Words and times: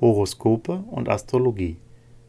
Horoskope 0.00 0.84
und 0.90 1.08
Astrologie. 1.08 1.76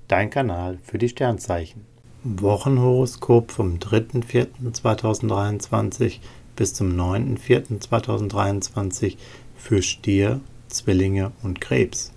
Dein 0.07 0.29
Kanal 0.29 0.77
für 0.83 0.97
die 0.97 1.09
Sternzeichen. 1.09 1.85
Wochenhoroskop 2.23 3.51
vom 3.51 3.77
3.4.2023 3.77 6.19
bis 6.55 6.73
zum 6.73 6.99
9.4.2023 6.99 9.17
für 9.55 9.81
Stier, 9.81 10.41
Zwillinge 10.67 11.31
und 11.43 11.61
Krebs. 11.61 12.11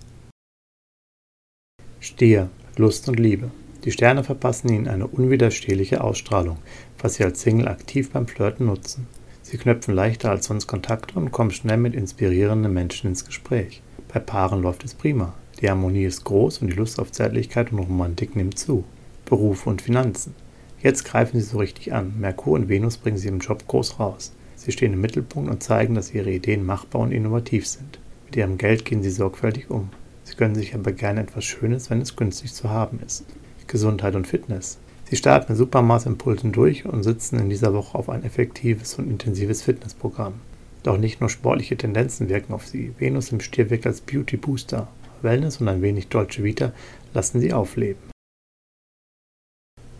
Stier, 1.99 2.49
Lust 2.75 3.07
und 3.07 3.19
Liebe. 3.19 3.51
Die 3.85 3.91
Sterne 3.91 4.23
verpassen 4.23 4.69
Ihnen 4.69 4.87
eine 4.87 5.07
unwiderstehliche 5.07 6.03
Ausstrahlung, 6.03 6.57
was 6.99 7.15
Sie 7.15 7.23
als 7.23 7.41
Single 7.41 7.67
aktiv 7.67 8.11
beim 8.11 8.27
Flirten 8.27 8.65
nutzen. 8.65 9.07
Sie 9.41 9.57
knöpfen 9.57 9.93
leichter 9.93 10.31
als 10.31 10.47
sonst 10.47 10.67
Kontakte 10.67 11.19
und 11.19 11.31
kommen 11.31 11.51
schnell 11.51 11.77
mit 11.77 11.93
inspirierenden 11.93 12.73
Menschen 12.73 13.07
ins 13.07 13.25
Gespräch. 13.25 13.81
Bei 14.11 14.19
Paaren 14.19 14.61
läuft 14.61 14.83
es 14.83 14.93
prima. 14.93 15.33
Die 15.63 15.69
Harmonie 15.69 16.03
ist 16.03 16.25
groß 16.25 16.57
und 16.57 16.67
die 16.67 16.75
Lust 16.75 16.99
auf 16.99 17.13
Zärtlichkeit 17.13 17.71
und 17.71 17.79
Romantik 17.79 18.35
nimmt 18.35 18.59
zu. 18.59 18.83
Beruf 19.23 19.65
und 19.65 19.81
Finanzen. 19.81 20.35
Jetzt 20.81 21.05
greifen 21.05 21.39
Sie 21.39 21.45
so 21.45 21.59
richtig 21.59 21.93
an. 21.93 22.19
Merkur 22.19 22.55
und 22.55 22.67
Venus 22.67 22.97
bringen 22.97 23.15
Sie 23.15 23.29
im 23.29 23.39
Job 23.39 23.65
groß 23.65 23.97
raus. 23.97 24.33
Sie 24.57 24.73
stehen 24.73 24.91
im 24.91 24.99
Mittelpunkt 24.99 25.49
und 25.49 25.63
zeigen, 25.63 25.95
dass 25.95 26.13
Ihre 26.13 26.31
Ideen 26.31 26.65
machbar 26.65 27.01
und 27.01 27.13
innovativ 27.13 27.65
sind. 27.65 27.97
Mit 28.25 28.35
Ihrem 28.35 28.57
Geld 28.57 28.83
gehen 28.83 29.01
Sie 29.03 29.09
sorgfältig 29.09 29.69
um. 29.69 29.87
Sie 30.25 30.35
gönnen 30.35 30.55
sich 30.55 30.75
aber 30.75 30.91
gerne 30.91 31.21
etwas 31.21 31.45
Schönes, 31.45 31.89
wenn 31.89 32.01
es 32.01 32.17
günstig 32.17 32.53
zu 32.53 32.69
haben 32.69 32.99
ist. 33.05 33.23
Gesundheit 33.67 34.15
und 34.15 34.27
Fitness. 34.27 34.79
Sie 35.09 35.15
starten 35.15 35.53
mit 35.53 35.57
Supermaßimpulsen 35.57 36.51
durch 36.51 36.85
und 36.85 37.03
sitzen 37.03 37.39
in 37.39 37.49
dieser 37.49 37.73
Woche 37.73 37.97
auf 37.97 38.09
ein 38.09 38.25
effektives 38.25 38.95
und 38.95 39.09
intensives 39.09 39.61
Fitnessprogramm. 39.61 40.33
Doch 40.83 40.97
nicht 40.97 41.21
nur 41.21 41.29
sportliche 41.29 41.77
Tendenzen 41.77 42.27
wirken 42.27 42.51
auf 42.51 42.67
Sie. 42.67 42.91
Venus 42.99 43.31
im 43.31 43.39
Stier 43.39 43.69
wirkt 43.69 43.87
als 43.87 44.01
Beauty 44.01 44.35
Booster. 44.35 44.89
Wellness 45.23 45.61
und 45.61 45.67
ein 45.67 45.81
wenig 45.81 46.09
deutsche 46.09 46.43
Vita 46.43 46.71
lassen 47.13 47.39
Sie 47.39 47.53
aufleben. 47.53 48.01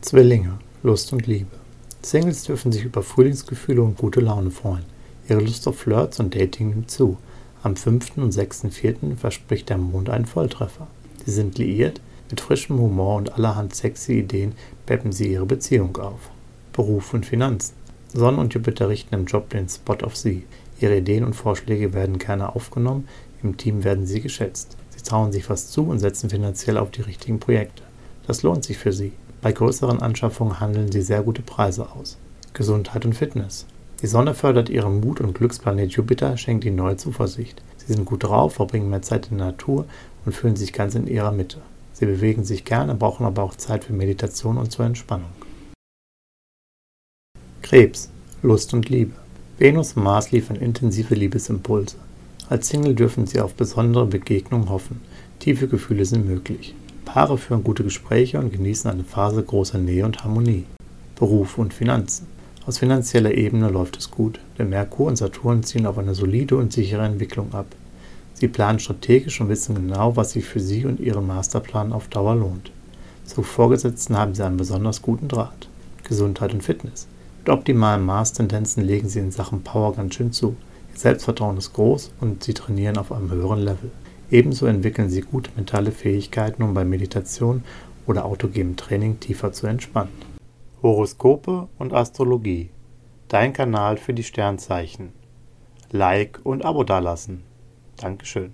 Zwillinge, 0.02 0.60
Lust 0.84 1.14
und 1.14 1.28
Liebe. 1.28 1.56
Singles 2.02 2.44
dürfen 2.44 2.72
sich 2.72 2.84
über 2.84 3.02
Frühlingsgefühle 3.02 3.82
und 3.82 3.98
gute 3.98 4.20
Laune 4.20 4.52
freuen. 4.52 4.84
Ihre 5.30 5.40
Lust 5.40 5.68
auf 5.68 5.80
Flirts 5.80 6.20
und 6.20 6.36
Dating 6.36 6.72
nimmt 6.72 6.92
zu. 6.92 7.18
Am 7.64 7.78
5. 7.78 8.18
und 8.18 8.34
6.4. 8.34 9.16
verspricht 9.16 9.70
der 9.70 9.78
Mond 9.78 10.10
einen 10.10 10.26
Volltreffer. 10.26 10.88
Sie 11.26 11.32
sind 11.32 11.58
liiert, 11.58 12.02
mit 12.30 12.42
frischem 12.42 12.78
Humor 12.78 13.16
und 13.16 13.34
allerhand 13.34 13.74
sexy 13.74 14.20
Ideen 14.20 14.54
peppen 14.86 15.14
sie 15.14 15.32
ihre 15.32 15.46
Beziehung 15.46 15.96
auf. 15.98 16.30
Beruf 16.74 17.14
und 17.14 17.26
Finanzen. 17.26 17.76
Sonne 18.12 18.40
und 18.40 18.54
Jupiter 18.54 18.90
richten 18.90 19.16
im 19.16 19.26
Job 19.26 19.50
den 19.52 19.70
Spot 19.70 19.98
auf 20.04 20.18
sie. 20.18 20.44
Ihre 20.82 20.98
Ideen 20.98 21.24
und 21.24 21.36
Vorschläge 21.36 21.94
werden 21.94 22.18
gerne 22.18 22.56
aufgenommen, 22.56 23.08
im 23.42 23.56
Team 23.56 23.84
werden 23.84 24.06
sie 24.06 24.20
geschätzt. 24.20 24.76
Sie 24.96 25.04
trauen 25.04 25.32
sich 25.32 25.50
was 25.50 25.70
zu 25.70 25.84
und 25.84 26.00
setzen 26.00 26.30
finanziell 26.30 26.78
auf 26.78 26.92
die 26.92 27.02
richtigen 27.02 27.40
Projekte. 27.40 27.84
Das 28.28 28.44
lohnt 28.44 28.64
sich 28.64 28.78
für 28.78 28.94
sie. 28.94 29.14
Bei 29.42 29.52
größeren 29.52 30.02
Anschaffungen 30.02 30.60
handeln 30.60 30.92
sie 30.92 31.02
sehr 31.02 31.24
gute 31.24 31.42
Preise 31.42 31.92
aus. 31.92 32.18
Gesundheit 32.54 33.06
und 33.06 33.14
Fitness. 33.14 33.66
Die 34.02 34.08
Sonne 34.08 34.34
fördert 34.34 34.70
ihren 34.70 35.00
Mut 35.00 35.22
und 35.22 35.34
Glücksplanet 35.34 35.92
Jupiter 35.92 36.38
schenkt 36.38 36.66
ihnen 36.66 36.76
neue 36.76 36.98
Zuversicht. 36.98 37.62
Sie 37.78 37.94
sind 37.94 38.06
gut 38.06 38.24
drauf, 38.24 38.56
verbringen 38.56 38.90
mehr 38.90 39.02
Zeit 39.02 39.30
in 39.32 39.38
der 39.38 39.48
Natur 39.48 39.86
und 40.26 40.34
fühlen 40.34 40.56
sich 40.56 40.74
ganz 40.74 40.96
in 40.96 41.08
ihrer 41.08 41.32
Mitte. 41.32 41.60
Sie 41.94 42.06
bewegen 42.06 42.44
sich 42.44 42.66
gerne, 42.66 42.96
brauchen 42.96 43.26
aber 43.26 43.44
auch 43.44 43.56
Zeit 43.56 43.84
für 43.84 43.94
Meditation 43.94 44.58
und 44.58 44.72
zur 44.72 44.86
Entspannung. 44.86 45.30
Krebs, 47.62 48.10
Lust 48.42 48.74
und 48.74 48.90
Liebe. 48.90 49.14
Venus 49.58 49.94
und 49.94 50.04
Mars 50.04 50.32
liefern 50.32 50.58
intensive 50.58 51.16
Liebesimpulse. 51.16 51.96
Als 52.50 52.68
Single 52.68 52.94
dürfen 52.94 53.26
Sie 53.26 53.40
auf 53.40 53.54
besondere 53.54 54.06
Begegnungen 54.06 54.70
hoffen. 54.70 55.02
Tiefe 55.40 55.68
Gefühle 55.68 56.06
sind 56.06 56.28
möglich. 56.28 56.76
Paare 57.06 57.38
führen 57.38 57.64
gute 57.64 57.84
Gespräche 57.84 58.40
und 58.40 58.52
genießen 58.52 58.90
eine 58.90 59.04
Phase 59.04 59.44
großer 59.44 59.78
Nähe 59.78 60.06
und 60.06 60.24
Harmonie. 60.24 60.66
Beruf 61.16 61.58
und 61.58 61.74
Finanzen. 61.74 62.28
Aus 62.66 62.78
finanzieller 62.78 63.34
Ebene 63.34 63.70
läuft 63.70 63.98
es 63.98 64.10
gut, 64.10 64.40
denn 64.58 64.70
Merkur 64.70 65.08
und 65.08 65.18
Saturn 65.18 65.64
ziehen 65.64 65.86
auf 65.86 65.98
eine 65.98 66.16
solide 66.16 66.56
und 66.58 66.72
sichere 66.72 67.04
Entwicklung 67.04 67.54
ab. 67.54 67.68
Sie 68.34 68.48
planen 68.48 68.80
strategisch 68.80 69.40
und 69.40 69.50
wissen 69.50 69.76
genau, 69.76 70.16
was 70.16 70.32
sich 70.32 70.46
für 70.46 70.60
Sie 70.60 70.86
und 70.86 71.00
Ihren 71.00 71.28
Masterplan 71.28 71.94
auf 71.94 72.08
Dauer 72.08 72.36
lohnt. 72.36 72.72
Zu 73.26 73.44
Vorgesetzten 73.44 74.18
haben 74.18 74.36
Sie 74.36 74.46
einen 74.46 74.58
besonders 74.58 75.02
guten 75.02 75.28
Draht. 75.28 75.70
Gesundheit 76.04 76.54
und 76.54 76.64
Fitness. 76.64 77.08
Mit 77.40 77.50
optimalen 77.50 78.06
Maßtendenzen 78.06 78.84
legen 78.84 79.08
Sie 79.08 79.20
in 79.20 79.32
Sachen 79.32 79.62
Power 79.62 79.96
ganz 79.96 80.16
schön 80.16 80.34
zu. 80.34 80.56
Selbstvertrauen 80.96 81.58
ist 81.58 81.74
groß 81.74 82.14
und 82.22 82.44
Sie 82.44 82.54
trainieren 82.54 82.98
auf 82.98 83.12
einem 83.12 83.32
höheren 83.32 83.60
Level. 83.60 83.92
Ebenso 84.32 84.66
entwickeln 84.66 85.10
sie 85.10 85.22
gute 85.22 85.52
mentale 85.56 85.92
Fähigkeiten, 85.92 86.64
um 86.64 86.74
bei 86.74 86.84
Meditation 86.84 87.64
oder 88.08 88.26
autogenem 88.26 88.76
Training 88.76 89.20
tiefer 89.20 89.52
zu 89.52 89.68
entspannen. 89.68 90.14
Horoskope 90.82 91.68
und 91.78 91.94
Astrologie. 91.94 92.70
Dein 93.28 93.54
Kanal 93.54 93.98
für 93.98 94.14
die 94.14 94.24
Sternzeichen. 94.24 95.14
Like 95.92 96.40
und 96.44 96.66
Abo 96.66 96.84
dalassen. 96.84 97.44
Dankeschön. 97.98 98.54